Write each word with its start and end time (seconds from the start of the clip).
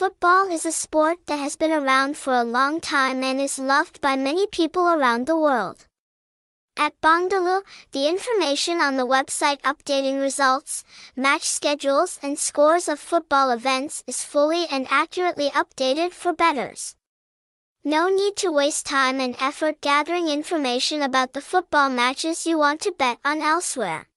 Football 0.00 0.50
is 0.50 0.64
a 0.64 0.72
sport 0.72 1.18
that 1.26 1.36
has 1.36 1.56
been 1.56 1.70
around 1.70 2.16
for 2.16 2.32
a 2.32 2.42
long 2.42 2.80
time 2.80 3.22
and 3.22 3.38
is 3.38 3.58
loved 3.58 4.00
by 4.00 4.16
many 4.16 4.46
people 4.46 4.88
around 4.88 5.26
the 5.26 5.36
world. 5.36 5.86
At 6.74 6.98
Bongdalu, 7.02 7.60
the 7.92 8.08
information 8.08 8.80
on 8.80 8.96
the 8.96 9.06
website 9.06 9.60
updating 9.60 10.18
results, 10.18 10.84
match 11.14 11.42
schedules 11.42 12.18
and 12.22 12.38
scores 12.38 12.88
of 12.88 12.98
football 12.98 13.50
events 13.50 14.02
is 14.06 14.24
fully 14.24 14.66
and 14.70 14.86
accurately 14.88 15.50
updated 15.50 16.12
for 16.12 16.32
bettors. 16.32 16.96
No 17.84 18.08
need 18.08 18.36
to 18.36 18.50
waste 18.50 18.86
time 18.86 19.20
and 19.20 19.36
effort 19.38 19.82
gathering 19.82 20.28
information 20.28 21.02
about 21.02 21.34
the 21.34 21.42
football 21.42 21.90
matches 21.90 22.46
you 22.46 22.56
want 22.56 22.80
to 22.80 22.92
bet 22.92 23.18
on 23.22 23.42
elsewhere. 23.42 24.09